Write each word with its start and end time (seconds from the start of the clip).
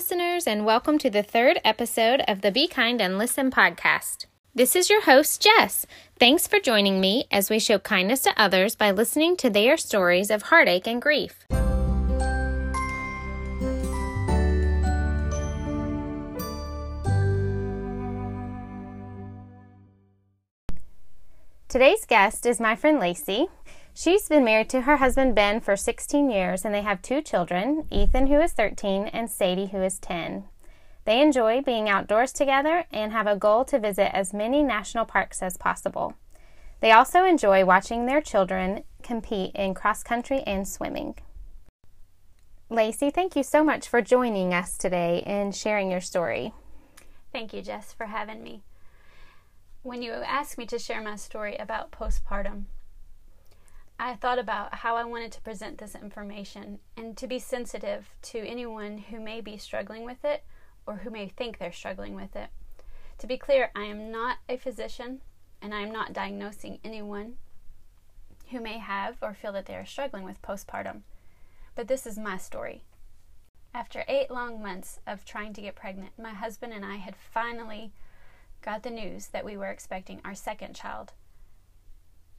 listeners, 0.00 0.46
and 0.46 0.64
welcome 0.64 0.96
to 0.96 1.10
the 1.10 1.22
third 1.22 1.60
episode 1.62 2.22
of 2.26 2.40
the 2.40 2.50
Be 2.50 2.66
Kind 2.66 3.02
and 3.02 3.18
Listen 3.18 3.50
podcast. 3.50 4.24
This 4.54 4.74
is 4.74 4.88
your 4.88 5.02
host, 5.02 5.42
Jess. 5.42 5.84
Thanks 6.18 6.46
for 6.46 6.58
joining 6.58 7.02
me 7.02 7.26
as 7.30 7.50
we 7.50 7.58
show 7.58 7.78
kindness 7.78 8.22
to 8.22 8.32
others 8.34 8.74
by 8.74 8.92
listening 8.92 9.36
to 9.36 9.50
their 9.50 9.76
stories 9.76 10.30
of 10.30 10.44
heartache 10.44 10.86
and 10.86 11.02
grief. 11.02 11.44
Today's 21.68 22.06
guest 22.06 22.46
is 22.46 22.58
my 22.58 22.74
friend 22.74 22.98
Lacey. 22.98 23.48
She's 23.94 24.28
been 24.28 24.44
married 24.44 24.70
to 24.70 24.82
her 24.82 24.96
husband 24.96 25.34
Ben 25.34 25.60
for 25.60 25.76
16 25.76 26.30
years 26.30 26.64
and 26.64 26.74
they 26.74 26.82
have 26.82 27.02
two 27.02 27.20
children 27.20 27.86
Ethan, 27.90 28.28
who 28.28 28.40
is 28.40 28.52
13, 28.52 29.08
and 29.08 29.30
Sadie, 29.30 29.66
who 29.66 29.82
is 29.82 29.98
10. 29.98 30.44
They 31.04 31.20
enjoy 31.20 31.62
being 31.62 31.88
outdoors 31.88 32.32
together 32.32 32.84
and 32.92 33.12
have 33.12 33.26
a 33.26 33.36
goal 33.36 33.64
to 33.66 33.78
visit 33.78 34.14
as 34.14 34.32
many 34.32 34.62
national 34.62 35.04
parks 35.04 35.42
as 35.42 35.56
possible. 35.56 36.14
They 36.80 36.92
also 36.92 37.24
enjoy 37.24 37.64
watching 37.64 38.06
their 38.06 38.20
children 38.20 38.84
compete 39.02 39.54
in 39.54 39.74
cross 39.74 40.02
country 40.02 40.42
and 40.46 40.66
swimming. 40.66 41.16
Lacey, 42.68 43.10
thank 43.10 43.34
you 43.34 43.42
so 43.42 43.64
much 43.64 43.88
for 43.88 44.00
joining 44.00 44.54
us 44.54 44.78
today 44.78 45.22
and 45.26 45.54
sharing 45.54 45.90
your 45.90 46.00
story. 46.00 46.54
Thank 47.32 47.52
you, 47.52 47.62
Jess, 47.62 47.92
for 47.92 48.06
having 48.06 48.42
me 48.42 48.62
when 49.82 50.02
you 50.02 50.12
asked 50.12 50.58
me 50.58 50.66
to 50.66 50.78
share 50.78 51.02
my 51.02 51.16
story 51.16 51.56
about 51.56 51.90
postpartum, 51.90 52.64
I 54.02 54.14
thought 54.14 54.38
about 54.38 54.76
how 54.76 54.96
I 54.96 55.04
wanted 55.04 55.30
to 55.32 55.42
present 55.42 55.76
this 55.76 55.94
information 55.94 56.78
and 56.96 57.14
to 57.18 57.26
be 57.26 57.38
sensitive 57.38 58.08
to 58.22 58.38
anyone 58.38 58.96
who 58.96 59.20
may 59.20 59.42
be 59.42 59.58
struggling 59.58 60.06
with 60.06 60.24
it 60.24 60.42
or 60.86 60.96
who 60.96 61.10
may 61.10 61.28
think 61.28 61.58
they're 61.58 61.70
struggling 61.70 62.14
with 62.14 62.34
it. 62.34 62.48
To 63.18 63.26
be 63.26 63.36
clear, 63.36 63.70
I 63.76 63.84
am 63.84 64.10
not 64.10 64.38
a 64.48 64.56
physician 64.56 65.20
and 65.60 65.74
I 65.74 65.82
am 65.82 65.92
not 65.92 66.14
diagnosing 66.14 66.78
anyone 66.82 67.34
who 68.50 68.58
may 68.58 68.78
have 68.78 69.18
or 69.20 69.34
feel 69.34 69.52
that 69.52 69.66
they 69.66 69.76
are 69.76 69.84
struggling 69.84 70.24
with 70.24 70.40
postpartum. 70.40 71.02
But 71.74 71.86
this 71.86 72.06
is 72.06 72.16
my 72.16 72.38
story. 72.38 72.84
After 73.74 74.04
eight 74.08 74.30
long 74.30 74.62
months 74.62 74.98
of 75.06 75.26
trying 75.26 75.52
to 75.52 75.60
get 75.60 75.74
pregnant, 75.74 76.12
my 76.18 76.32
husband 76.32 76.72
and 76.72 76.86
I 76.86 76.96
had 76.96 77.16
finally 77.16 77.92
got 78.62 78.82
the 78.82 78.88
news 78.88 79.26
that 79.26 79.44
we 79.44 79.58
were 79.58 79.68
expecting 79.68 80.22
our 80.24 80.34
second 80.34 80.74
child. 80.74 81.12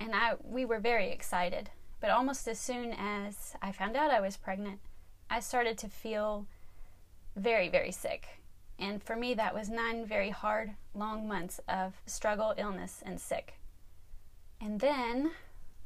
And 0.02 0.16
I 0.16 0.34
we 0.44 0.66
were 0.66 0.80
very 0.80 1.12
excited. 1.12 1.70
But 2.00 2.10
almost 2.10 2.48
as 2.48 2.60
soon 2.60 2.92
as 2.92 3.56
I 3.62 3.72
found 3.72 3.96
out 3.96 4.10
I 4.10 4.20
was 4.20 4.36
pregnant, 4.36 4.80
I 5.30 5.40
started 5.40 5.78
to 5.78 5.88
feel 5.88 6.48
very, 7.36 7.70
very 7.70 7.92
sick. 7.92 8.40
And 8.80 9.04
for 9.04 9.16
me, 9.16 9.36
that 9.36 9.54
was 9.54 9.70
nine 9.70 10.08
very 10.08 10.32
hard, 10.32 10.72
long 10.96 11.28
months 11.28 11.60
of 11.68 11.94
struggle, 12.08 12.56
illness, 12.58 13.04
and 13.06 13.22
sick. 13.22 13.60
And 14.60 14.80
then 14.80 15.32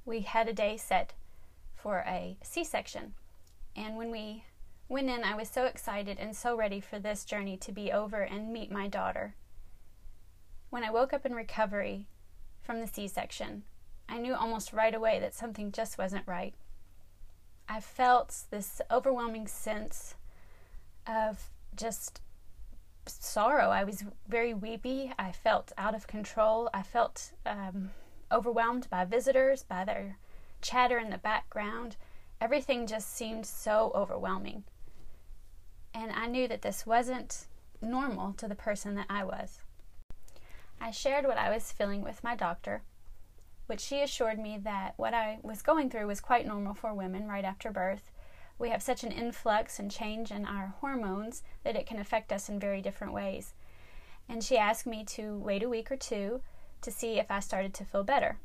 we 0.05 0.21
had 0.21 0.47
a 0.47 0.53
day 0.53 0.77
set 0.77 1.13
for 1.75 2.05
a 2.07 2.37
C 2.41 2.63
section. 2.63 3.15
And 3.75 3.97
when 3.97 4.11
we 4.11 4.45
went 4.87 5.09
in, 5.09 5.25
I 5.25 5.35
was 5.35 5.49
so 5.49 5.65
excited 5.65 6.17
and 6.19 6.33
so 6.33 6.55
ready 6.55 6.79
for 6.79 6.99
this 6.99 7.25
journey 7.25 7.57
to 7.57 7.73
be 7.73 7.91
over 7.91 8.21
and 8.21 8.53
meet 8.53 8.71
my 8.71 8.87
daughter. 8.87 9.35
When 10.69 10.85
I 10.85 10.91
woke 10.91 11.11
up 11.11 11.25
in 11.25 11.35
recovery 11.35 12.07
from 12.61 12.79
the 12.79 12.87
C 12.87 13.09
section, 13.09 13.63
I 14.07 14.17
knew 14.17 14.35
almost 14.35 14.73
right 14.73 14.93
away 14.93 15.19
that 15.19 15.33
something 15.33 15.71
just 15.71 15.97
wasn't 15.97 16.27
right. 16.27 16.53
I 17.67 17.79
felt 17.79 18.43
this 18.51 18.81
overwhelming 18.91 19.47
sense 19.47 20.15
of 21.07 21.49
just 21.75 22.21
sorrow. 23.07 23.69
I 23.69 23.83
was 23.83 24.03
very 24.27 24.53
weepy. 24.53 25.11
I 25.17 25.31
felt 25.31 25.71
out 25.77 25.95
of 25.95 26.07
control. 26.07 26.69
I 26.73 26.83
felt 26.83 27.31
um, 27.45 27.91
overwhelmed 28.31 28.89
by 28.89 29.05
visitors, 29.05 29.63
by 29.63 29.85
their 29.85 30.17
chatter 30.61 30.97
in 30.97 31.09
the 31.09 31.17
background. 31.17 31.95
Everything 32.41 32.87
just 32.87 33.15
seemed 33.15 33.45
so 33.45 33.91
overwhelming. 33.95 34.63
And 35.93 36.11
I 36.11 36.27
knew 36.27 36.47
that 36.47 36.61
this 36.61 36.85
wasn't 36.85 37.47
normal 37.81 38.33
to 38.33 38.47
the 38.47 38.55
person 38.55 38.95
that 38.95 39.07
I 39.09 39.23
was. 39.23 39.59
I 40.79 40.91
shared 40.91 41.25
what 41.25 41.37
I 41.37 41.49
was 41.49 41.71
feeling 41.71 42.01
with 42.01 42.23
my 42.23 42.35
doctor, 42.35 42.81
which 43.67 43.79
she 43.79 44.01
assured 44.01 44.39
me 44.39 44.57
that 44.57 44.93
what 44.97 45.13
I 45.13 45.39
was 45.41 45.61
going 45.61 45.89
through 45.89 46.07
was 46.07 46.21
quite 46.21 46.45
normal 46.45 46.73
for 46.73 46.93
women 46.93 47.27
right 47.27 47.45
after 47.45 47.71
birth. 47.71 48.11
We 48.57 48.69
have 48.69 48.81
such 48.81 49.03
an 49.03 49.11
influx 49.11 49.79
and 49.79 49.91
change 49.91 50.31
in 50.31 50.45
our 50.45 50.75
hormones 50.79 51.43
that 51.63 51.75
it 51.75 51.85
can 51.85 51.99
affect 51.99 52.31
us 52.31 52.47
in 52.47 52.59
very 52.59 52.81
different 52.81 53.13
ways. 53.13 53.53
And 54.29 54.43
she 54.43 54.57
asked 54.57 54.85
me 54.85 55.03
to 55.05 55.37
wait 55.37 55.63
a 55.63 55.69
week 55.69 55.91
or 55.91 55.97
two 55.97 56.41
to 56.81 56.91
see 56.91 57.19
if 57.19 57.29
I 57.29 57.39
started 57.39 57.73
to 57.75 57.85
feel 57.85 58.03
better. 58.03 58.37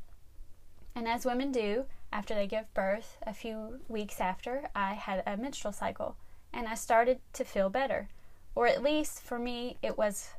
And 0.95 1.07
as 1.07 1.25
women 1.25 1.53
do, 1.53 1.85
after 2.13 2.35
they 2.35 2.47
give 2.47 2.73
birth, 2.75 3.19
a 3.23 3.33
few 3.33 3.81
weeks 3.89 4.21
after, 4.21 4.69
I 4.75 4.95
had 4.95 5.23
a 5.27 5.37
menstrual 5.37 5.73
cycle 5.73 6.17
and 6.53 6.67
I 6.67 6.75
started 6.75 7.21
to 7.35 7.45
feel 7.45 7.71
better. 7.71 8.09
Or 8.55 8.67
at 8.67 8.83
least 8.83 9.23
for 9.23 9.39
me, 9.39 9.77
it 9.83 9.97
was 9.97 10.31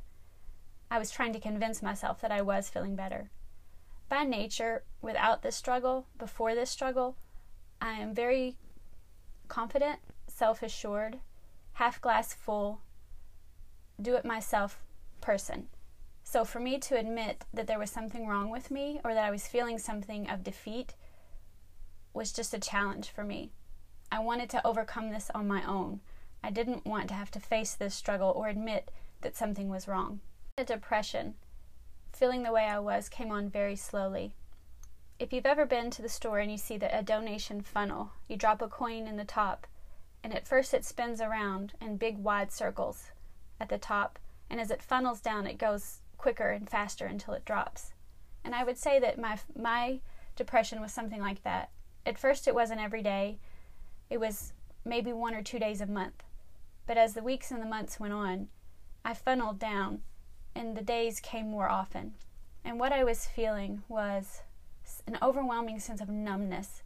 I 0.90 0.98
was 0.98 1.10
trying 1.10 1.32
to 1.32 1.40
convince 1.40 1.82
myself 1.82 2.20
that 2.20 2.30
I 2.30 2.42
was 2.42 2.68
feeling 2.68 2.94
better. 2.94 3.30
By 4.12 4.24
nature, 4.24 4.84
without 5.00 5.40
this 5.40 5.56
struggle, 5.56 6.06
before 6.18 6.54
this 6.54 6.68
struggle, 6.68 7.16
I 7.80 7.92
am 7.92 8.12
very 8.12 8.58
confident, 9.48 10.00
self 10.28 10.62
assured, 10.62 11.20
half 11.72 11.98
glass 11.98 12.34
full, 12.34 12.82
do 13.98 14.14
it 14.16 14.26
myself 14.26 14.84
person. 15.22 15.68
So 16.24 16.44
for 16.44 16.60
me 16.60 16.78
to 16.80 16.98
admit 16.98 17.46
that 17.54 17.66
there 17.66 17.78
was 17.78 17.90
something 17.90 18.26
wrong 18.26 18.50
with 18.50 18.70
me 18.70 19.00
or 19.02 19.14
that 19.14 19.24
I 19.24 19.30
was 19.30 19.48
feeling 19.48 19.78
something 19.78 20.28
of 20.28 20.44
defeat 20.44 20.92
was 22.12 22.34
just 22.34 22.52
a 22.52 22.60
challenge 22.60 23.08
for 23.08 23.24
me. 23.24 23.50
I 24.10 24.18
wanted 24.18 24.50
to 24.50 24.66
overcome 24.66 25.08
this 25.08 25.30
on 25.34 25.48
my 25.48 25.66
own. 25.66 26.00
I 26.44 26.50
didn't 26.50 26.84
want 26.84 27.08
to 27.08 27.14
have 27.14 27.30
to 27.30 27.40
face 27.40 27.74
this 27.74 27.94
struggle 27.94 28.30
or 28.36 28.48
admit 28.48 28.90
that 29.22 29.38
something 29.38 29.70
was 29.70 29.88
wrong. 29.88 30.20
The 30.58 30.64
depression, 30.64 31.36
feeling 32.12 32.42
the 32.42 32.52
way 32.52 32.64
I 32.64 32.78
was, 32.78 33.08
came 33.08 33.30
on 33.30 33.48
very 33.48 33.76
slowly. 33.76 34.34
If 35.18 35.32
you've 35.32 35.46
ever 35.46 35.66
been 35.66 35.90
to 35.90 36.02
the 36.02 36.08
store 36.08 36.38
and 36.38 36.50
you 36.50 36.58
see 36.58 36.76
the, 36.76 36.96
a 36.96 37.02
donation 37.02 37.62
funnel, 37.62 38.10
you 38.28 38.36
drop 38.36 38.60
a 38.60 38.68
coin 38.68 39.06
in 39.06 39.16
the 39.16 39.24
top, 39.24 39.66
and 40.22 40.34
at 40.34 40.46
first 40.46 40.74
it 40.74 40.84
spins 40.84 41.20
around 41.20 41.74
in 41.80 41.96
big 41.96 42.18
wide 42.18 42.52
circles 42.52 43.10
at 43.60 43.68
the 43.68 43.78
top, 43.78 44.18
and 44.50 44.60
as 44.60 44.70
it 44.70 44.82
funnels 44.82 45.20
down, 45.20 45.46
it 45.46 45.58
goes 45.58 46.00
quicker 46.18 46.50
and 46.50 46.68
faster 46.68 47.06
until 47.06 47.34
it 47.34 47.44
drops. 47.44 47.92
And 48.44 48.54
I 48.54 48.64
would 48.64 48.78
say 48.78 48.98
that 49.00 49.18
my 49.18 49.38
my 49.56 50.00
depression 50.36 50.80
was 50.80 50.92
something 50.92 51.20
like 51.20 51.42
that. 51.44 51.70
At 52.04 52.18
first, 52.18 52.46
it 52.46 52.54
wasn't 52.54 52.80
every 52.80 53.02
day; 53.02 53.38
it 54.10 54.18
was 54.18 54.52
maybe 54.84 55.12
one 55.12 55.34
or 55.34 55.42
two 55.42 55.58
days 55.58 55.80
a 55.80 55.86
month. 55.86 56.22
But 56.86 56.98
as 56.98 57.14
the 57.14 57.22
weeks 57.22 57.50
and 57.50 57.62
the 57.62 57.66
months 57.66 58.00
went 58.00 58.12
on, 58.12 58.48
I 59.04 59.14
funneled 59.14 59.58
down 59.58 60.02
and 60.54 60.76
the 60.76 60.82
days 60.82 61.20
came 61.20 61.50
more 61.50 61.68
often. 61.68 62.14
And 62.64 62.78
what 62.78 62.92
I 62.92 63.04
was 63.04 63.26
feeling 63.26 63.82
was 63.88 64.42
an 65.06 65.18
overwhelming 65.22 65.78
sense 65.80 66.00
of 66.00 66.08
numbness. 66.08 66.82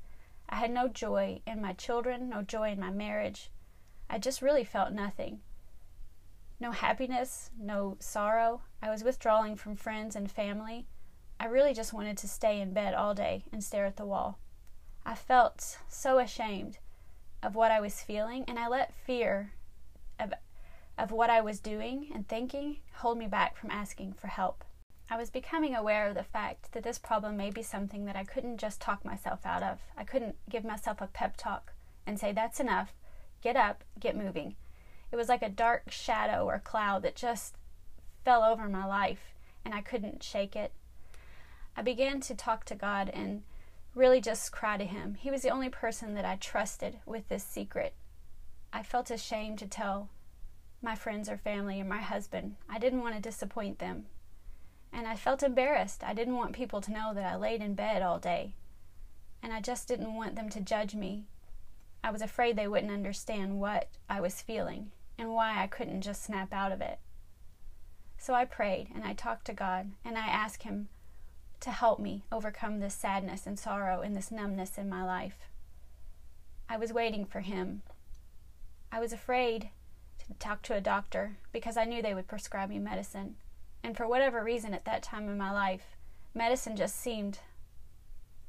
I 0.49 0.57
had 0.57 0.71
no 0.71 0.89
joy 0.89 1.41
in 1.47 1.61
my 1.61 1.73
children, 1.73 2.29
no 2.29 2.43
joy 2.43 2.71
in 2.71 2.81
my 2.81 2.91
marriage. 2.91 3.51
I 4.09 4.19
just 4.19 4.43
really 4.43 4.65
felt 4.65 4.93
nothing. 4.93 5.41
No 6.59 6.71
happiness, 6.71 7.51
no 7.59 7.97
sorrow. 8.01 8.63
I 8.81 8.91
was 8.91 9.05
withdrawing 9.05 9.57
from 9.57 9.77
friends 9.77 10.17
and 10.17 10.31
family. 10.31 10.87
I 11.39 11.47
really 11.47 11.75
just 11.75 11.93
wanted 11.93 12.17
to 12.19 12.29
stay 12.29 12.61
in 12.61 12.73
bed 12.73 12.95
all 12.95 13.15
day 13.15 13.45
and 13.53 13.63
stare 13.63 13.85
at 13.85 13.97
the 13.97 14.07
wall. 14.07 14.39
I 15.05 15.15
felt 15.15 15.79
so 15.89 16.19
ashamed 16.19 16.79
of 17.43 17.55
what 17.55 17.71
I 17.71 17.81
was 17.81 18.01
feeling, 18.01 18.45
and 18.49 18.59
I 18.59 18.69
let 18.69 18.95
fear 18.95 19.53
of 20.19 20.33
of 20.99 21.11
what 21.11 21.31
I 21.31 21.41
was 21.41 21.61
doing 21.61 22.11
and 22.15 22.27
thinking 22.27 22.79
hold 22.95 23.19
me 23.19 23.27
back 23.27 23.57
from 23.57 23.71
asking 23.71 24.15
for 24.15 24.29
help. 24.29 24.65
I 25.09 25.17
was 25.17 25.31
becoming 25.31 25.75
aware 25.75 26.09
of 26.09 26.15
the 26.15 26.25
fact 26.25 26.73
that 26.73 26.83
this 26.83 26.99
problem 26.99 27.37
may 27.37 27.51
be 27.51 27.63
something 27.63 28.07
that 28.07 28.17
I 28.17 28.25
couldn't 28.25 28.59
just 28.59 28.81
talk 28.81 29.05
myself 29.05 29.47
out 29.47 29.63
of. 29.63 29.79
I 29.97 30.05
couldn't 30.05 30.37
give 30.49 30.65
myself 30.65 31.01
a 31.01 31.07
pep 31.07 31.37
talk 31.37 31.73
and 32.07 32.19
say, 32.19 32.33
That's 32.33 32.59
enough, 32.59 32.93
get 33.41 33.57
up, 33.57 33.85
get 34.01 34.17
moving. 34.17 34.57
It 35.13 35.17
was 35.17 35.29
like 35.29 35.43
a 35.43 35.49
dark 35.49 35.91
shadow 35.91 36.45
or 36.45 36.59
cloud 36.59 37.03
that 37.03 37.15
just 37.15 37.55
fell 38.25 38.43
over 38.43 38.69
my 38.69 38.85
life 38.85 39.35
and 39.65 39.75
I 39.75 39.81
couldn't 39.81 40.23
shake 40.23 40.57
it. 40.57 40.73
I 41.77 41.83
began 41.83 42.21
to 42.23 42.35
talk 42.35 42.65
to 42.65 42.75
God 42.75 43.11
and 43.13 43.43
really 43.95 44.21
just 44.21 44.51
cry 44.51 44.77
to 44.77 44.85
Him. 44.85 45.15
He 45.21 45.31
was 45.31 45.43
the 45.43 45.51
only 45.51 45.69
person 45.69 46.15
that 46.15 46.25
I 46.25 46.37
trusted 46.37 46.99
with 47.07 47.29
this 47.29 47.45
secret. 47.45 47.95
I 48.73 48.83
felt 48.83 49.11
ashamed 49.11 49.59
to 49.61 49.67
tell 49.67 50.09
my 50.83 50.95
friends 50.95 51.29
or 51.29 51.37
family 51.37 51.81
or 51.81 51.85
my 51.85 52.01
husband. 52.01 52.57
I 52.69 52.79
didn't 52.79 53.03
want 53.03 53.15
to 53.15 53.21
disappoint 53.21 53.79
them. 53.79 54.07
And 54.93 55.07
I 55.07 55.17
felt 55.17 55.43
embarrassed. 55.43 56.03
I 56.05 56.15
didn't 56.15 56.37
want 56.37 56.53
people 56.55 56.81
to 56.81 56.93
know 56.93 57.13
that 57.15 57.25
I 57.25 57.37
laid 57.37 57.61
in 57.61 57.75
bed 57.75 58.03
all 58.03 58.19
day. 58.19 58.55
And 59.43 59.53
I 59.53 59.61
just 59.61 59.89
didn't 59.89 60.15
want 60.15 60.37
them 60.37 60.49
to 60.51 60.61
judge 60.61 60.95
me. 60.95 61.25
I 62.03 62.11
was 62.11 62.23
afraid 62.23 62.57
they 62.57 62.69
wouldn't 62.69 62.93
understand 62.93 63.61
what 63.61 63.89
I 64.09 64.21
was 64.21 64.41
feeling. 64.43 64.93
and 65.19 65.33
why 65.33 65.63
I 65.63 65.67
couldn't 65.67 66.03
just 66.03 66.23
snap 66.23 66.53
out 66.53 66.73
of 66.73 66.81
it. 66.81 66.99
So 68.19 68.35
I 68.35 68.45
prayed 68.45 68.89
and 68.95 69.05
I 69.05 69.13
talked 69.13 69.47
to 69.47 69.53
God 69.55 69.93
and 70.05 70.17
I 70.19 70.27
asked 70.27 70.63
Him 70.65 70.89
to 71.61 71.71
help 71.71 71.99
me 71.99 72.25
overcome 72.31 72.81
this 72.81 72.95
sadness 72.95 73.47
and 73.47 73.59
sorrow 73.59 74.01
and 74.03 74.15
this 74.15 74.31
numbness 74.31 74.77
in 74.79 74.89
my 74.89 75.05
life. 75.05 75.49
I 76.69 76.77
was 76.77 76.93
waiting 76.93 77.25
for 77.25 77.41
Him. 77.41 77.83
I 78.93 79.01
was 79.01 79.13
afraid 79.13 79.71
talk 80.35 80.63
to 80.63 80.75
a 80.75 80.81
doctor 80.81 81.37
because 81.53 81.77
I 81.77 81.85
knew 81.85 82.03
they 82.03 82.15
would 82.15 82.29
prescribe 82.29 82.71
me 82.71 82.79
medicine. 82.79 83.37
And 83.83 83.97
for 83.97 84.09
whatever 84.09 84.43
reason 84.43 84.75
at 84.75 84.85
that 84.85 85.03
time 85.03 85.29
in 85.29 85.39
my 85.39 85.53
life, 85.53 85.97
medicine 86.35 86.77
just 86.77 87.01
seemed 87.01 87.39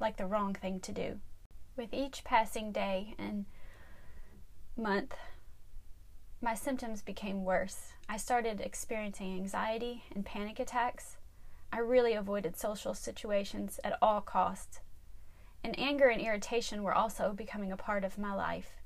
like 0.00 0.16
the 0.16 0.26
wrong 0.26 0.54
thing 0.54 0.80
to 0.80 0.92
do. 0.92 1.20
With 1.76 1.94
each 1.94 2.24
passing 2.24 2.72
day 2.72 3.14
and 3.18 3.46
month, 4.76 5.14
my 6.40 6.54
symptoms 6.54 7.02
became 7.02 7.44
worse. 7.44 7.92
I 8.08 8.16
started 8.16 8.60
experiencing 8.60 9.34
anxiety 9.34 10.04
and 10.14 10.24
panic 10.24 10.58
attacks. 10.58 11.16
I 11.72 11.78
really 11.78 12.14
avoided 12.14 12.56
social 12.56 12.94
situations 12.94 13.78
at 13.84 13.98
all 14.00 14.20
costs. 14.20 14.80
And 15.62 15.78
anger 15.78 16.08
and 16.08 16.20
irritation 16.20 16.82
were 16.82 16.94
also 16.94 17.32
becoming 17.32 17.72
a 17.72 17.76
part 17.76 18.04
of 18.04 18.18
my 18.18 18.32
life, 18.32 18.76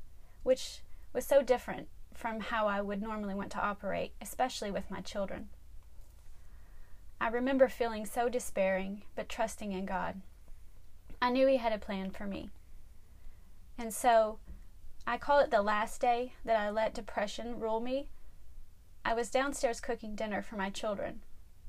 which 0.42 0.80
was 1.12 1.26
so 1.26 1.42
different 1.42 1.88
from 2.22 2.38
how 2.38 2.68
I 2.68 2.80
would 2.80 3.02
normally 3.02 3.34
want 3.34 3.50
to 3.50 3.60
operate, 3.60 4.12
especially 4.20 4.70
with 4.70 4.92
my 4.92 5.00
children. 5.00 5.48
I 7.20 7.26
remember 7.26 7.66
feeling 7.66 8.06
so 8.06 8.28
despairing, 8.28 9.02
but 9.16 9.28
trusting 9.28 9.72
in 9.72 9.86
God. 9.86 10.22
I 11.20 11.32
knew 11.32 11.48
He 11.48 11.56
had 11.56 11.72
a 11.72 11.78
plan 11.78 12.12
for 12.12 12.24
me. 12.24 12.50
And 13.76 13.92
so 13.92 14.38
I 15.04 15.18
call 15.18 15.40
it 15.40 15.50
the 15.50 15.62
last 15.62 16.00
day 16.00 16.34
that 16.44 16.54
I 16.54 16.70
let 16.70 16.94
depression 16.94 17.58
rule 17.58 17.80
me. 17.80 18.08
I 19.04 19.14
was 19.14 19.28
downstairs 19.28 19.80
cooking 19.80 20.14
dinner 20.14 20.42
for 20.42 20.54
my 20.54 20.70
children 20.70 21.22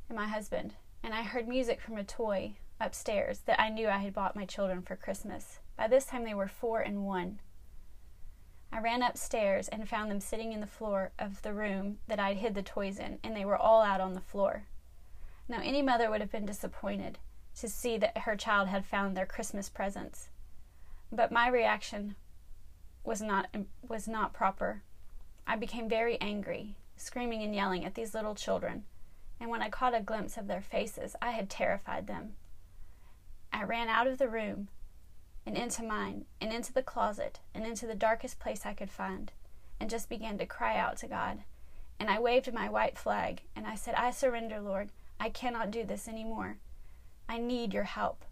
and 0.07 0.15
my 0.15 0.27
husband, 0.27 0.75
and 1.01 1.15
I 1.15 1.23
heard 1.23 1.47
music 1.47 1.81
from 1.81 1.97
a 1.97 2.03
toy 2.03 2.57
upstairs 2.79 3.39
that 3.47 3.59
I 3.59 3.69
knew 3.69 3.87
I 3.87 3.97
had 3.97 4.13
bought 4.13 4.35
my 4.35 4.45
children 4.45 4.83
for 4.83 4.95
Christmas. 4.95 5.61
By 5.75 5.87
this 5.87 6.05
time, 6.05 6.25
they 6.25 6.35
were 6.35 6.47
four 6.47 6.81
and 6.81 7.07
one. 7.07 7.39
I 8.73 8.79
ran 8.79 9.03
upstairs 9.03 9.67
and 9.67 9.87
found 9.87 10.09
them 10.09 10.19
sitting 10.19 10.51
in 10.51 10.59
the 10.59 10.65
floor 10.65 11.11
of 11.19 11.43
the 11.43 11.53
room 11.53 11.99
that 12.07 12.19
I'd 12.19 12.37
hid 12.37 12.55
the 12.55 12.63
toys 12.63 12.97
in, 12.97 13.19
and 13.23 13.35
they 13.35 13.45
were 13.45 13.55
all 13.55 13.83
out 13.83 14.01
on 14.01 14.13
the 14.13 14.19
floor. 14.19 14.63
Now, 15.47 15.61
any 15.61 15.83
mother 15.83 16.09
would 16.09 16.21
have 16.21 16.31
been 16.31 16.47
disappointed 16.47 17.19
to 17.59 17.69
see 17.69 17.99
that 17.99 18.17
her 18.17 18.35
child 18.35 18.69
had 18.69 18.83
found 18.83 19.15
their 19.15 19.27
Christmas 19.27 19.69
presents. 19.69 20.29
But 21.11 21.31
my 21.31 21.49
reaction 21.49 22.15
was 23.03 23.21
not 23.21 23.47
um, 23.53 23.67
was 23.87 24.07
not 24.07 24.33
proper. 24.33 24.81
I 25.45 25.55
became 25.55 25.87
very 25.87 26.19
angry, 26.19 26.75
screaming 26.97 27.43
and 27.43 27.53
yelling 27.53 27.85
at 27.85 27.93
these 27.93 28.15
little 28.15 28.33
children, 28.33 28.85
and 29.39 29.51
when 29.51 29.61
I 29.61 29.69
caught 29.69 29.93
a 29.93 30.01
glimpse 30.01 30.35
of 30.35 30.47
their 30.47 30.61
faces, 30.61 31.15
I 31.21 31.29
had 31.29 31.47
terrified 31.47 32.07
them. 32.07 32.37
I 33.51 33.65
ran 33.65 33.87
out 33.87 34.07
of 34.07 34.17
the 34.17 34.29
room 34.29 34.69
and 35.45 35.57
into 35.57 35.83
mine, 35.83 36.25
and 36.39 36.53
into 36.53 36.73
the 36.73 36.83
closet, 36.83 37.39
and 37.53 37.65
into 37.65 37.85
the 37.85 37.95
darkest 37.95 38.39
place 38.39 38.65
I 38.65 38.73
could 38.73 38.91
find, 38.91 39.31
and 39.79 39.89
just 39.89 40.09
began 40.09 40.37
to 40.37 40.45
cry 40.45 40.77
out 40.77 40.97
to 40.97 41.07
God. 41.07 41.39
And 41.99 42.09
I 42.09 42.19
waved 42.19 42.51
my 42.53 42.69
white 42.69 42.97
flag, 42.97 43.41
and 43.55 43.67
I 43.67 43.75
said, 43.75 43.95
I 43.95 44.11
surrender, 44.11 44.59
Lord. 44.59 44.89
I 45.19 45.29
cannot 45.29 45.71
do 45.71 45.83
this 45.85 46.07
any 46.07 46.23
more. 46.23 46.57
I 47.29 47.37
need 47.37 47.73
your 47.73 47.83
help. 47.83 48.25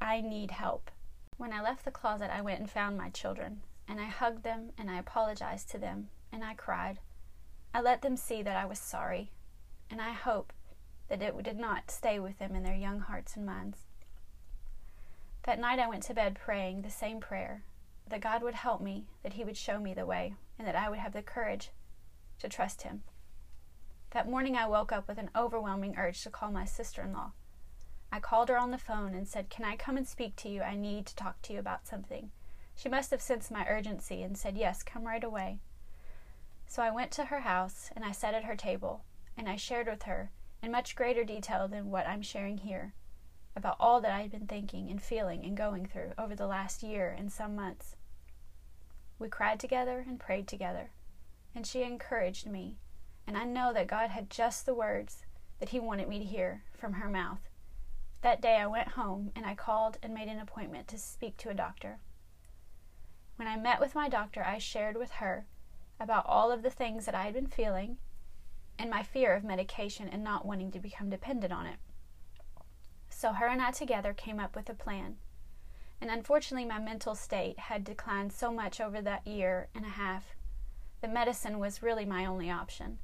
I 0.00 0.20
need 0.20 0.50
help. 0.50 0.90
When 1.36 1.52
I 1.52 1.62
left 1.62 1.84
the 1.84 1.90
closet, 1.90 2.30
I 2.32 2.40
went 2.40 2.60
and 2.60 2.70
found 2.70 2.96
my 2.96 3.10
children, 3.10 3.62
and 3.88 4.00
I 4.00 4.06
hugged 4.06 4.42
them, 4.42 4.70
and 4.78 4.90
I 4.90 4.98
apologized 4.98 5.70
to 5.70 5.78
them, 5.78 6.08
and 6.32 6.44
I 6.44 6.54
cried. 6.54 7.00
I 7.74 7.80
let 7.80 8.02
them 8.02 8.16
see 8.16 8.42
that 8.42 8.56
I 8.56 8.64
was 8.64 8.78
sorry, 8.78 9.32
and 9.90 10.00
I 10.00 10.12
hope 10.12 10.52
that 11.08 11.22
it 11.22 11.42
did 11.42 11.58
not 11.58 11.90
stay 11.90 12.18
with 12.18 12.38
them 12.38 12.54
in 12.54 12.62
their 12.62 12.74
young 12.74 13.00
hearts 13.00 13.36
and 13.36 13.46
minds. 13.46 13.85
That 15.46 15.60
night 15.60 15.78
I 15.78 15.88
went 15.88 16.02
to 16.04 16.14
bed 16.14 16.34
praying 16.34 16.82
the 16.82 16.90
same 16.90 17.20
prayer 17.20 17.62
that 18.08 18.20
God 18.20 18.42
would 18.42 18.54
help 18.54 18.80
me, 18.80 19.06
that 19.22 19.34
He 19.34 19.44
would 19.44 19.56
show 19.56 19.78
me 19.78 19.94
the 19.94 20.04
way, 20.04 20.34
and 20.58 20.66
that 20.66 20.74
I 20.74 20.90
would 20.90 20.98
have 20.98 21.12
the 21.12 21.22
courage 21.22 21.70
to 22.40 22.48
trust 22.48 22.82
Him. 22.82 23.04
That 24.10 24.28
morning 24.28 24.56
I 24.56 24.66
woke 24.66 24.90
up 24.90 25.06
with 25.06 25.18
an 25.18 25.30
overwhelming 25.36 25.94
urge 25.96 26.22
to 26.22 26.30
call 26.30 26.50
my 26.50 26.64
sister 26.64 27.02
in 27.02 27.12
law. 27.12 27.30
I 28.10 28.18
called 28.18 28.48
her 28.48 28.58
on 28.58 28.72
the 28.72 28.78
phone 28.78 29.14
and 29.14 29.26
said, 29.26 29.48
Can 29.48 29.64
I 29.64 29.76
come 29.76 29.96
and 29.96 30.06
speak 30.06 30.34
to 30.36 30.48
you? 30.48 30.62
I 30.62 30.74
need 30.74 31.06
to 31.06 31.16
talk 31.16 31.40
to 31.42 31.52
you 31.52 31.60
about 31.60 31.86
something. 31.86 32.32
She 32.74 32.88
must 32.88 33.12
have 33.12 33.22
sensed 33.22 33.52
my 33.52 33.66
urgency 33.68 34.22
and 34.22 34.36
said, 34.36 34.56
Yes, 34.56 34.82
come 34.82 35.06
right 35.06 35.22
away. 35.22 35.60
So 36.66 36.82
I 36.82 36.90
went 36.90 37.12
to 37.12 37.26
her 37.26 37.40
house 37.40 37.90
and 37.94 38.04
I 38.04 38.10
sat 38.10 38.34
at 38.34 38.44
her 38.44 38.56
table 38.56 39.04
and 39.36 39.48
I 39.48 39.54
shared 39.54 39.86
with 39.86 40.04
her, 40.04 40.32
in 40.60 40.72
much 40.72 40.96
greater 40.96 41.22
detail 41.22 41.68
than 41.68 41.90
what 41.90 42.06
I'm 42.08 42.22
sharing 42.22 42.58
here, 42.58 42.94
about 43.56 43.76
all 43.80 44.00
that 44.02 44.12
I 44.12 44.20
had 44.20 44.30
been 44.30 44.46
thinking 44.46 44.90
and 44.90 45.02
feeling 45.02 45.42
and 45.44 45.56
going 45.56 45.86
through 45.86 46.12
over 46.18 46.36
the 46.36 46.46
last 46.46 46.82
year 46.82 47.14
and 47.18 47.32
some 47.32 47.56
months. 47.56 47.96
We 49.18 49.28
cried 49.28 49.58
together 49.58 50.04
and 50.06 50.20
prayed 50.20 50.46
together, 50.46 50.90
and 51.54 51.66
she 51.66 51.82
encouraged 51.82 52.46
me, 52.46 52.76
and 53.26 53.36
I 53.36 53.44
know 53.44 53.72
that 53.72 53.86
God 53.86 54.10
had 54.10 54.28
just 54.28 54.66
the 54.66 54.74
words 54.74 55.24
that 55.58 55.70
He 55.70 55.80
wanted 55.80 56.08
me 56.08 56.18
to 56.18 56.24
hear 56.24 56.64
from 56.74 56.94
her 56.94 57.08
mouth. 57.08 57.40
That 58.20 58.42
day 58.42 58.56
I 58.56 58.66
went 58.66 58.88
home 58.88 59.32
and 59.34 59.46
I 59.46 59.54
called 59.54 59.98
and 60.02 60.12
made 60.12 60.28
an 60.28 60.38
appointment 60.38 60.88
to 60.88 60.98
speak 60.98 61.36
to 61.38 61.48
a 61.48 61.54
doctor. 61.54 61.98
When 63.36 63.48
I 63.48 63.56
met 63.56 63.80
with 63.80 63.94
my 63.94 64.08
doctor, 64.08 64.44
I 64.44 64.58
shared 64.58 64.96
with 64.96 65.12
her 65.12 65.46
about 65.98 66.26
all 66.26 66.52
of 66.52 66.62
the 66.62 66.70
things 66.70 67.06
that 67.06 67.14
I 67.14 67.22
had 67.22 67.34
been 67.34 67.46
feeling 67.46 67.98
and 68.78 68.90
my 68.90 69.02
fear 69.02 69.34
of 69.34 69.44
medication 69.44 70.08
and 70.08 70.22
not 70.22 70.44
wanting 70.44 70.70
to 70.72 70.78
become 70.78 71.08
dependent 71.08 71.52
on 71.52 71.66
it. 71.66 71.76
So 73.18 73.32
her 73.32 73.46
and 73.46 73.62
I 73.62 73.70
together 73.70 74.12
came 74.12 74.38
up 74.38 74.54
with 74.54 74.68
a 74.68 74.74
plan. 74.74 75.16
And 76.02 76.10
unfortunately, 76.10 76.66
my 76.66 76.78
mental 76.78 77.14
state 77.14 77.58
had 77.58 77.82
declined 77.82 78.30
so 78.30 78.52
much 78.52 78.78
over 78.78 79.00
that 79.00 79.26
year 79.26 79.68
and 79.74 79.86
a 79.86 79.88
half 79.88 80.36
that 81.00 81.10
medicine 81.10 81.58
was 81.58 81.82
really 81.82 82.04
my 82.04 82.26
only 82.26 82.50
option. 82.50 82.98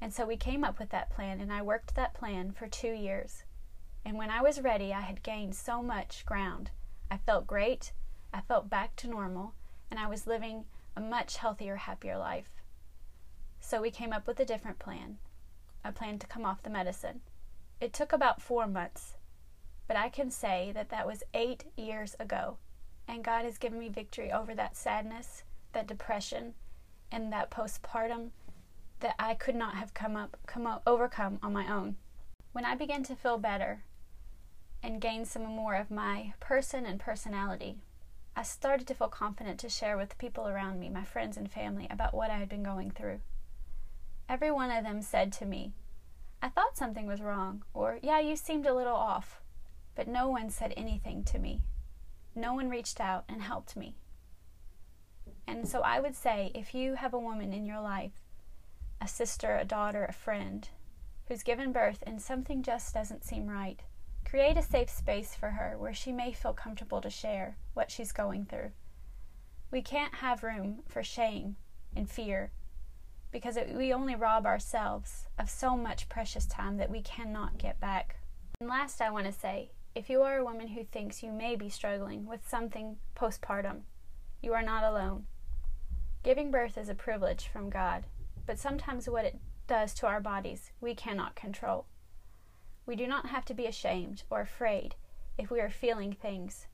And 0.00 0.14
so 0.14 0.24
we 0.24 0.36
came 0.36 0.62
up 0.62 0.78
with 0.78 0.90
that 0.90 1.10
plan, 1.10 1.40
and 1.40 1.52
I 1.52 1.62
worked 1.62 1.96
that 1.96 2.14
plan 2.14 2.52
for 2.52 2.68
two 2.68 2.92
years. 2.92 3.42
And 4.04 4.16
when 4.16 4.30
I 4.30 4.40
was 4.40 4.60
ready, 4.60 4.92
I 4.92 5.00
had 5.00 5.24
gained 5.24 5.56
so 5.56 5.82
much 5.82 6.24
ground. 6.24 6.70
I 7.10 7.16
felt 7.16 7.48
great, 7.48 7.92
I 8.32 8.40
felt 8.40 8.70
back 8.70 8.94
to 8.96 9.08
normal, 9.08 9.54
and 9.90 9.98
I 9.98 10.06
was 10.06 10.28
living 10.28 10.64
a 10.96 11.00
much 11.00 11.38
healthier, 11.38 11.74
happier 11.74 12.16
life. 12.16 12.62
So 13.58 13.82
we 13.82 13.90
came 13.90 14.12
up 14.12 14.28
with 14.28 14.38
a 14.38 14.44
different 14.44 14.78
plan 14.78 15.18
a 15.84 15.90
plan 15.90 16.20
to 16.20 16.26
come 16.28 16.46
off 16.46 16.62
the 16.62 16.70
medicine. 16.70 17.20
It 17.80 17.92
took 17.92 18.12
about 18.12 18.40
four 18.40 18.68
months, 18.68 19.16
but 19.86 19.96
I 19.96 20.08
can 20.08 20.30
say 20.30 20.72
that 20.74 20.90
that 20.90 21.06
was 21.06 21.22
eight 21.34 21.64
years 21.76 22.16
ago, 22.18 22.58
and 23.06 23.24
God 23.24 23.44
has 23.44 23.58
given 23.58 23.78
me 23.78 23.88
victory 23.88 24.32
over 24.32 24.54
that 24.54 24.76
sadness, 24.76 25.42
that 25.72 25.86
depression, 25.86 26.54
and 27.12 27.32
that 27.32 27.50
postpartum 27.50 28.30
that 29.00 29.14
I 29.18 29.34
could 29.34 29.54
not 29.54 29.74
have 29.74 29.92
come 29.92 30.16
up, 30.16 30.36
come 30.46 30.66
up, 30.66 30.82
overcome 30.86 31.38
on 31.42 31.52
my 31.52 31.70
own. 31.70 31.96
When 32.52 32.64
I 32.64 32.74
began 32.74 33.02
to 33.04 33.16
feel 33.16 33.36
better 33.36 33.82
and 34.82 35.00
gain 35.00 35.24
some 35.24 35.44
more 35.44 35.74
of 35.74 35.90
my 35.90 36.32
person 36.40 36.86
and 36.86 36.98
personality, 37.00 37.76
I 38.36 38.42
started 38.42 38.86
to 38.88 38.94
feel 38.94 39.08
confident 39.08 39.60
to 39.60 39.68
share 39.68 39.96
with 39.96 40.18
people 40.18 40.48
around 40.48 40.80
me, 40.80 40.88
my 40.88 41.04
friends 41.04 41.36
and 41.36 41.50
family, 41.50 41.86
about 41.90 42.14
what 42.14 42.30
I 42.30 42.38
had 42.38 42.48
been 42.48 42.62
going 42.62 42.90
through. 42.90 43.20
Every 44.28 44.50
one 44.50 44.70
of 44.70 44.84
them 44.84 45.02
said 45.02 45.32
to 45.34 45.44
me, 45.44 45.72
I 46.42 46.48
thought 46.48 46.76
something 46.76 47.06
was 47.06 47.20
wrong, 47.20 47.64
or, 47.74 47.98
yeah, 48.02 48.20
you 48.20 48.36
seemed 48.36 48.66
a 48.66 48.74
little 48.74 48.96
off. 48.96 49.40
But 49.94 50.08
no 50.08 50.28
one 50.28 50.50
said 50.50 50.74
anything 50.76 51.24
to 51.24 51.38
me. 51.38 51.62
No 52.34 52.54
one 52.54 52.68
reached 52.68 53.00
out 53.00 53.24
and 53.28 53.42
helped 53.42 53.76
me. 53.76 53.96
And 55.46 55.68
so 55.68 55.80
I 55.80 56.00
would 56.00 56.16
say 56.16 56.50
if 56.54 56.74
you 56.74 56.94
have 56.94 57.14
a 57.14 57.18
woman 57.18 57.52
in 57.52 57.66
your 57.66 57.80
life, 57.80 58.20
a 59.00 59.06
sister, 59.06 59.56
a 59.56 59.64
daughter, 59.64 60.04
a 60.04 60.12
friend, 60.12 60.68
who's 61.28 61.42
given 61.42 61.72
birth 61.72 62.02
and 62.06 62.20
something 62.20 62.62
just 62.62 62.92
doesn't 62.94 63.24
seem 63.24 63.46
right, 63.46 63.80
create 64.24 64.56
a 64.56 64.62
safe 64.62 64.90
space 64.90 65.34
for 65.34 65.50
her 65.50 65.76
where 65.78 65.94
she 65.94 66.12
may 66.12 66.32
feel 66.32 66.52
comfortable 66.52 67.00
to 67.00 67.10
share 67.10 67.56
what 67.74 67.90
she's 67.90 68.12
going 68.12 68.44
through. 68.46 68.72
We 69.70 69.82
can't 69.82 70.16
have 70.16 70.42
room 70.42 70.80
for 70.88 71.02
shame 71.02 71.56
and 71.94 72.10
fear 72.10 72.50
because 73.30 73.56
it, 73.56 73.74
we 73.74 73.92
only 73.92 74.14
rob 74.14 74.46
ourselves 74.46 75.28
of 75.38 75.50
so 75.50 75.76
much 75.76 76.08
precious 76.08 76.46
time 76.46 76.76
that 76.76 76.90
we 76.90 77.00
cannot 77.02 77.58
get 77.58 77.80
back. 77.80 78.16
And 78.60 78.68
last, 78.68 79.00
I 79.00 79.10
want 79.10 79.26
to 79.26 79.32
say 79.32 79.70
if 79.94 80.10
you 80.10 80.22
are 80.22 80.38
a 80.38 80.44
woman 80.44 80.68
who 80.68 80.84
thinks 80.84 81.22
you 81.22 81.30
may 81.30 81.54
be 81.54 81.68
struggling 81.68 82.26
with 82.26 82.48
something 82.48 82.96
postpartum, 83.14 83.82
you 84.42 84.52
are 84.52 84.62
not 84.62 84.82
alone. 84.82 85.26
Giving 86.24 86.50
birth 86.50 86.76
is 86.76 86.88
a 86.88 86.94
privilege 86.94 87.46
from 87.46 87.70
God, 87.70 88.04
but 88.44 88.58
sometimes 88.58 89.08
what 89.08 89.24
it 89.24 89.38
does 89.68 89.94
to 89.94 90.06
our 90.06 90.20
bodies 90.20 90.72
we 90.80 90.94
cannot 90.94 91.36
control. 91.36 91.86
We 92.86 92.96
do 92.96 93.06
not 93.06 93.26
have 93.26 93.44
to 93.46 93.54
be 93.54 93.66
ashamed 93.66 94.24
or 94.30 94.40
afraid 94.40 94.96
if 95.38 95.50
we 95.50 95.60
are 95.60 95.70
feeling 95.70 96.12
things 96.12 96.66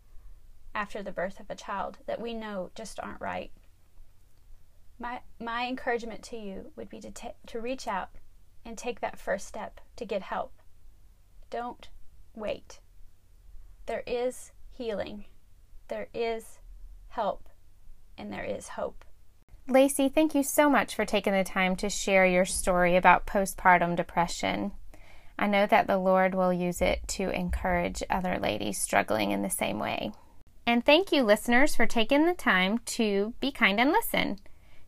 after 0.74 1.02
the 1.02 1.12
birth 1.12 1.40
of 1.40 1.50
a 1.50 1.54
child 1.54 1.98
that 2.06 2.20
we 2.20 2.32
know 2.32 2.70
just 2.74 2.98
aren't 3.00 3.20
right. 3.20 3.50
My, 4.98 5.20
my 5.38 5.66
encouragement 5.66 6.22
to 6.24 6.36
you 6.36 6.72
would 6.74 6.88
be 6.88 7.00
to, 7.00 7.10
ta- 7.10 7.32
to 7.48 7.60
reach 7.60 7.86
out 7.86 8.10
and 8.64 8.78
take 8.78 9.00
that 9.00 9.18
first 9.18 9.46
step 9.46 9.80
to 9.96 10.04
get 10.04 10.22
help. 10.22 10.52
Don't 11.50 11.88
wait. 12.34 12.80
There 13.86 14.02
is 14.06 14.52
healing, 14.70 15.24
there 15.88 16.08
is 16.14 16.58
help, 17.08 17.48
and 18.16 18.32
there 18.32 18.44
is 18.44 18.68
hope. 18.68 19.04
Lacey, 19.68 20.08
thank 20.08 20.34
you 20.34 20.42
so 20.42 20.68
much 20.68 20.94
for 20.94 21.04
taking 21.04 21.32
the 21.32 21.44
time 21.44 21.76
to 21.76 21.88
share 21.88 22.26
your 22.26 22.44
story 22.44 22.96
about 22.96 23.26
postpartum 23.26 23.94
depression. 23.96 24.72
I 25.38 25.46
know 25.46 25.66
that 25.66 25.86
the 25.86 25.98
Lord 25.98 26.34
will 26.34 26.52
use 26.52 26.82
it 26.82 27.00
to 27.08 27.30
encourage 27.30 28.02
other 28.10 28.38
ladies 28.38 28.80
struggling 28.80 29.30
in 29.30 29.42
the 29.42 29.50
same 29.50 29.78
way. 29.78 30.12
And 30.66 30.84
thank 30.84 31.12
you, 31.12 31.22
listeners, 31.22 31.74
for 31.74 31.86
taking 31.86 32.26
the 32.26 32.34
time 32.34 32.78
to 32.78 33.34
be 33.40 33.50
kind 33.50 33.80
and 33.80 33.90
listen. 33.90 34.38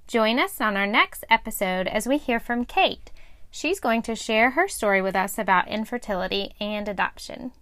Join 0.06 0.38
us 0.38 0.60
on 0.60 0.76
our 0.76 0.86
next 0.86 1.24
episode 1.30 1.86
as 1.86 2.06
we 2.06 2.18
hear 2.18 2.38
from 2.38 2.64
Kate. 2.64 3.10
She's 3.50 3.80
going 3.80 4.02
to 4.02 4.14
share 4.14 4.50
her 4.50 4.68
story 4.68 5.00
with 5.00 5.16
us 5.16 5.38
about 5.38 5.68
infertility 5.68 6.54
and 6.60 6.88
adoption. 6.88 7.52